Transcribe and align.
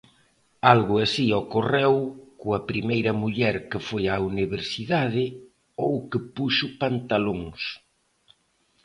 Algo 0.73 0.95
así 1.05 1.25
ocorreu 1.41 1.95
coa 2.41 2.59
primeira 2.69 3.11
muller 3.21 3.55
que 3.69 3.79
foi 3.87 4.03
á 4.13 4.15
universidade 4.31 5.25
ou 5.85 5.93
que 6.09 6.19
puxo 6.35 6.67
pantalóns. 6.81 7.61